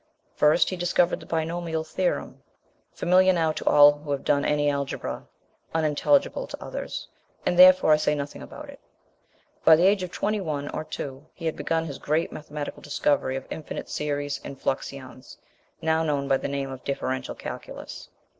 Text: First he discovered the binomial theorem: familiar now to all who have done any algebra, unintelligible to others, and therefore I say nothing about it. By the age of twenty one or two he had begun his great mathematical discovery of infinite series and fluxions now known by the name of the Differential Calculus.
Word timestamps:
First 0.33 0.71
he 0.71 0.75
discovered 0.75 1.19
the 1.19 1.27
binomial 1.27 1.83
theorem: 1.83 2.41
familiar 2.91 3.33
now 3.33 3.51
to 3.51 3.65
all 3.69 3.99
who 3.99 4.09
have 4.09 4.23
done 4.23 4.43
any 4.43 4.67
algebra, 4.67 5.27
unintelligible 5.75 6.47
to 6.47 6.63
others, 6.65 7.07
and 7.45 7.53
therefore 7.59 7.91
I 7.93 7.97
say 7.97 8.15
nothing 8.15 8.41
about 8.41 8.71
it. 8.71 8.79
By 9.63 9.75
the 9.75 9.85
age 9.85 10.01
of 10.01 10.09
twenty 10.09 10.41
one 10.41 10.69
or 10.69 10.83
two 10.83 11.27
he 11.35 11.45
had 11.45 11.55
begun 11.55 11.85
his 11.85 11.99
great 11.99 12.31
mathematical 12.31 12.81
discovery 12.81 13.35
of 13.35 13.45
infinite 13.51 13.89
series 13.89 14.41
and 14.43 14.59
fluxions 14.59 15.37
now 15.83 16.01
known 16.01 16.27
by 16.27 16.37
the 16.37 16.47
name 16.47 16.71
of 16.71 16.79
the 16.79 16.85
Differential 16.87 17.35
Calculus. 17.35 18.09